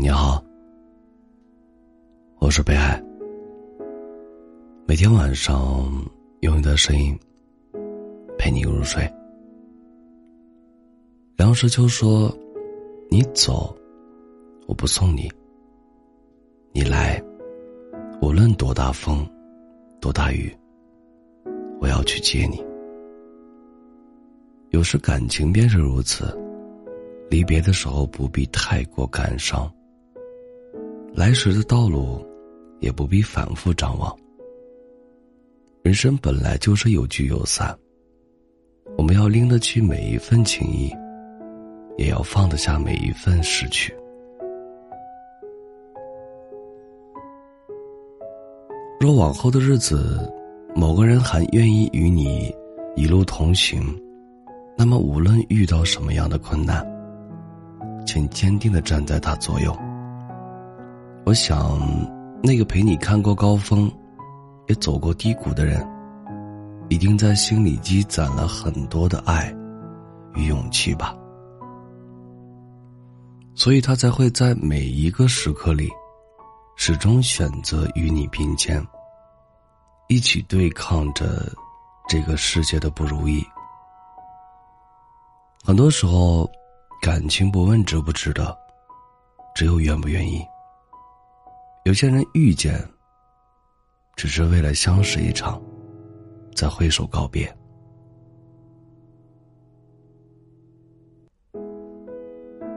[0.00, 0.40] 你好，
[2.38, 3.02] 我是北海。
[4.86, 5.90] 每天晚上
[6.38, 7.18] 用你的声音
[8.38, 9.12] 陪你入睡。
[11.36, 12.32] 梁实秋说
[13.10, 13.76] ：“你走，
[14.68, 15.28] 我不送你；
[16.70, 17.20] 你来，
[18.22, 19.28] 无论多大风，
[20.00, 20.56] 多大雨，
[21.80, 22.64] 我要去接你。”
[24.70, 26.32] 有时感情便是如此，
[27.28, 29.68] 离别的时候不必太过感伤。
[31.14, 32.24] 来时的道路，
[32.80, 34.16] 也不必反复张望。
[35.82, 37.76] 人生本来就是有聚有散，
[38.96, 40.92] 我们要拎得起每一份情谊，
[41.96, 43.94] 也要放得下每一份失去。
[49.00, 50.30] 若往后的日子，
[50.74, 52.54] 某个人还愿意与你
[52.96, 53.82] 一路同行。
[54.76, 56.86] 那么，无论遇到什么样的困难，
[58.06, 59.76] 请坚定的站在他左右。
[61.28, 61.78] 我想，
[62.42, 63.92] 那个陪你看过高峰，
[64.66, 65.86] 也走过低谷的人，
[66.88, 69.54] 一定在心里积攒了很多的爱
[70.34, 71.14] 与勇气吧。
[73.54, 75.90] 所以他才会在每一个时刻里，
[76.76, 78.82] 始终选择与你并肩，
[80.08, 81.52] 一起对抗着
[82.08, 83.44] 这个世界的不如意。
[85.62, 86.50] 很多时候，
[87.02, 88.56] 感情不问值不值得，
[89.54, 90.42] 只有愿不愿意。
[91.88, 92.78] 有些人遇见，
[94.14, 95.58] 只是为了相识一场，
[96.54, 97.50] 再挥手告别，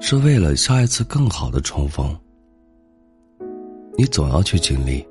[0.00, 2.18] 是为了下一次更好的重逢。
[3.96, 5.06] 你总要去经历，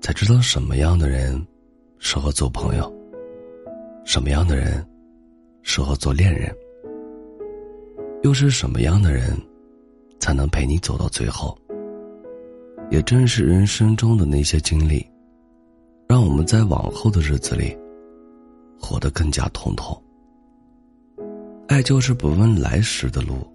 [0.00, 1.44] 才知道什么样的人
[1.98, 2.88] 适合做朋友，
[4.04, 4.88] 什么样的人
[5.64, 6.54] 适合做恋人。
[8.22, 9.36] 又是什么样的人，
[10.20, 11.58] 才能陪你走到最后？
[12.90, 15.06] 也正是人生中的那些经历，
[16.08, 17.76] 让我们在往后的日子里，
[18.80, 20.02] 活得更加通透。
[21.66, 23.46] 爱就是不问来时的路，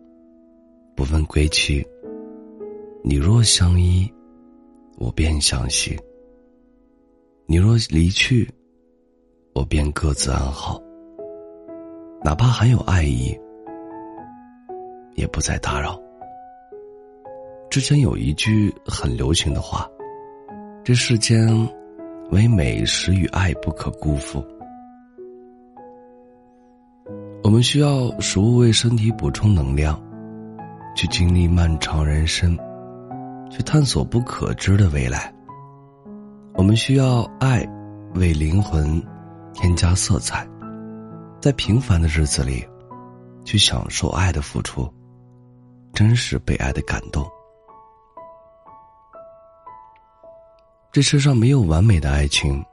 [0.95, 1.83] 不问归期。
[3.03, 4.07] 你若相依，
[4.97, 5.97] 我便相惜；
[7.47, 8.47] 你若离去，
[9.53, 10.81] 我便各自安好。
[12.23, 13.37] 哪怕还有爱意。
[15.15, 16.02] 也不再打扰。
[17.73, 19.89] 之前有一句很流行的话
[20.85, 21.49] ：“这世间，
[22.29, 24.45] 唯美食与爱不可辜负。”
[27.43, 29.99] 我们需要食物为身体补充能量，
[30.95, 32.55] 去经历漫长人生，
[33.49, 35.33] 去探索不可知的未来。
[36.53, 37.67] 我们需要爱，
[38.13, 39.01] 为灵魂
[39.51, 40.47] 添加色彩，
[41.41, 42.63] 在平凡的日子里，
[43.43, 44.87] 去享受爱的付出。
[45.91, 47.27] 真实被爱的感动。
[50.93, 52.63] 这世上没有完美的爱情，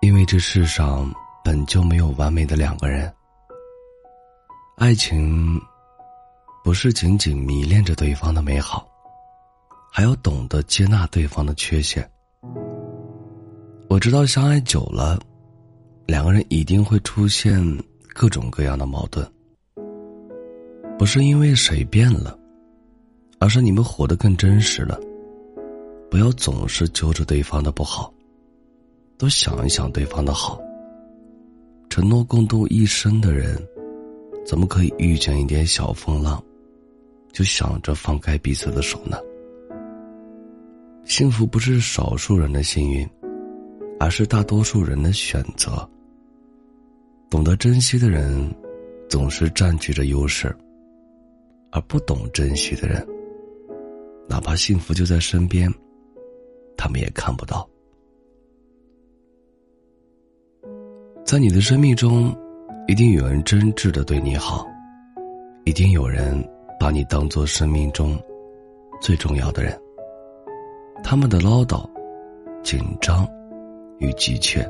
[0.00, 1.08] 因为这世上
[1.44, 3.14] 本就没有完美的两个人。
[4.76, 5.56] 爱情
[6.64, 8.84] 不是仅仅迷恋着对方的美好，
[9.92, 12.10] 还要懂得接纳对方的缺陷。
[13.88, 15.16] 我知道，相爱久了，
[16.06, 17.64] 两个人一定会出现
[18.12, 19.24] 各种各样的矛盾。
[20.98, 22.36] 不是因为谁变了，
[23.38, 24.98] 而是你们活得更真实了。
[26.12, 28.12] 不要总是揪着对方的不好，
[29.16, 30.60] 多想一想对方的好。
[31.88, 33.56] 承诺共度一生的人，
[34.44, 36.44] 怎么可以遇见一点小风浪，
[37.32, 39.16] 就想着放开彼此的手呢？
[41.06, 43.08] 幸福不是少数人的幸运，
[43.98, 45.88] 而是大多数人的选择。
[47.30, 48.54] 懂得珍惜的人，
[49.08, 50.54] 总是占据着优势。
[51.70, 53.02] 而不懂珍惜的人，
[54.28, 55.72] 哪怕幸福就在身边，
[56.82, 57.64] 他们也看不到。
[61.24, 62.36] 在你的生命中，
[62.88, 64.66] 一定有人真挚的对你好，
[65.64, 66.36] 一定有人
[66.80, 68.20] 把你当做生命中
[69.00, 69.80] 最重要的人。
[71.04, 71.88] 他们的唠叨、
[72.64, 73.24] 紧张
[74.00, 74.68] 与急切，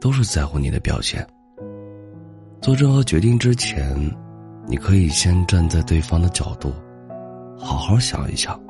[0.00, 1.26] 都是在乎你的表现。
[2.62, 3.98] 做任何决定之前。
[4.68, 6.72] 你可以先站在对方的角度，
[7.56, 8.60] 好好想一想。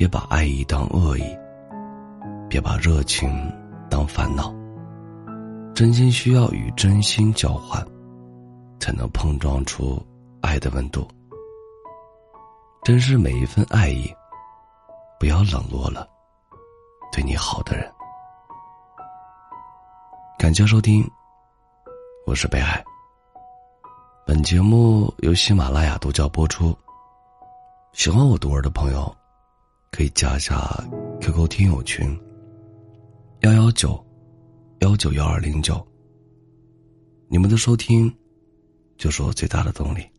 [0.00, 1.38] 别把爱意当恶意，
[2.48, 3.30] 别把热情
[3.90, 4.50] 当烦恼。
[5.74, 7.86] 真心需要与真心交换，
[8.78, 10.02] 才能碰撞出
[10.40, 11.06] 爱的温度。
[12.82, 14.10] 珍视每一份爱意，
[15.18, 16.08] 不要冷落了
[17.12, 17.86] 对你好的人。
[20.38, 21.06] 感谢收听，
[22.26, 22.82] 我是北海。
[24.26, 26.74] 本节目由喜马拉雅独家播出。
[27.92, 29.14] 喜欢我读文的朋友，
[29.90, 30.82] 可以加一下
[31.20, 32.18] QQ 听友群：
[33.40, 34.02] 幺幺九
[34.80, 35.86] 幺九幺二零九。
[37.28, 38.12] 你们的收听，
[38.96, 40.09] 就是我最大的动力。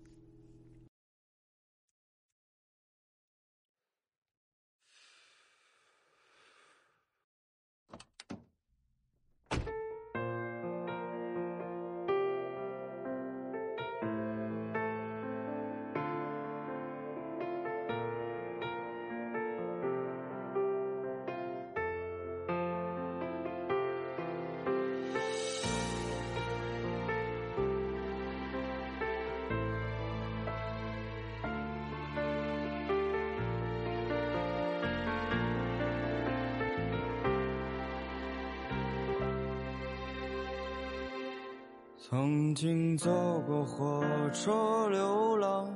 [42.12, 43.10] 曾经走
[43.48, 44.04] 过火
[44.34, 44.52] 车
[44.90, 45.74] 流浪，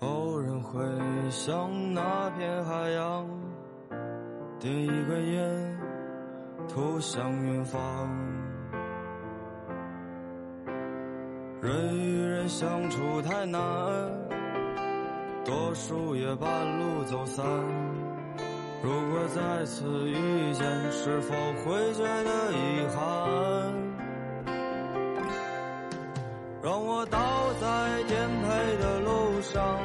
[0.00, 0.80] 偶然回
[1.30, 3.24] 想那片海洋，
[4.58, 5.78] 点一根烟，
[6.68, 7.80] 投向远方。
[11.60, 13.62] 人与人相处太难，
[15.44, 17.46] 多数也半路走散。
[18.82, 21.32] 如果再次遇见，是否
[21.64, 23.81] 会觉得遗憾？
[26.62, 27.18] 让我倒
[27.60, 27.66] 在
[28.06, 29.80] 颠沛的路上，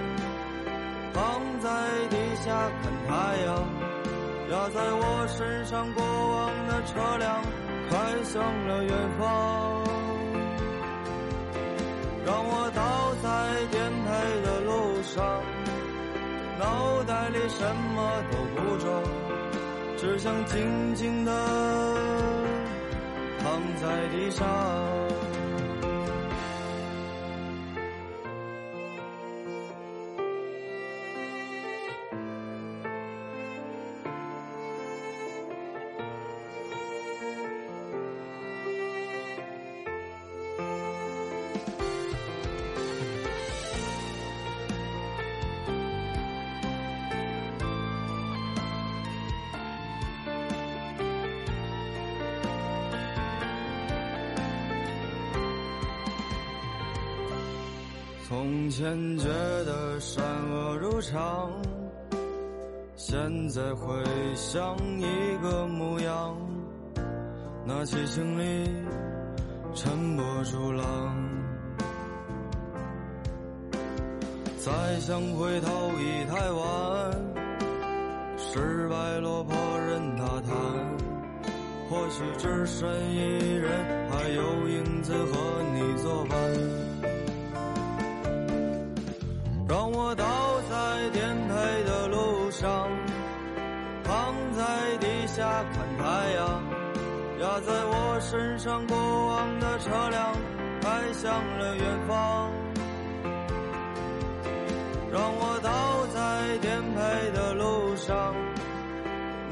[1.12, 1.70] 躺在
[2.08, 2.54] 地下
[2.84, 3.14] 看太
[3.46, 3.66] 阳，
[4.52, 7.42] 压在我身上过往的车辆
[7.90, 9.84] 开向了远方。
[12.24, 15.42] 让我倒在颠沛的路上，
[16.60, 19.02] 脑袋里什么都不装，
[19.98, 21.32] 只想静静的
[23.40, 24.46] 躺在地上。
[58.28, 61.50] 从前觉得善恶如常，
[62.98, 64.04] 现在回
[64.36, 66.36] 想一个模样，
[67.66, 68.70] 那激情里
[69.74, 71.16] 沉波逐浪。
[74.58, 77.12] 再想回头已太晚，
[78.38, 79.56] 失败落魄
[79.88, 80.54] 任他谈，
[81.90, 83.72] 或许只身一人，
[84.12, 86.97] 还有影子和你作伴。
[95.38, 96.64] 下看太阳，
[97.40, 100.34] 压在我身上过往的车辆
[100.82, 102.52] 开向了远方。
[105.12, 108.34] 让我倒在颠沛的路上，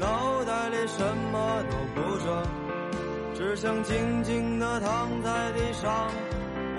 [0.00, 2.42] 脑袋里什么都不装，
[3.36, 6.10] 只想静静地躺在地上，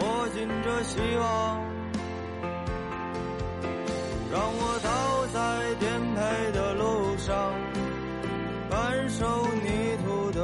[0.02, 1.66] 握紧着希望。
[4.30, 7.54] 让我倒在颠沛的路上，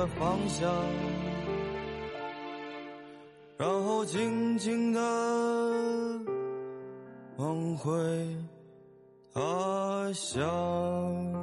[0.03, 0.69] 的芳香，
[3.57, 5.00] 然后静静的
[7.38, 7.89] 往回
[9.33, 11.42] 他乡。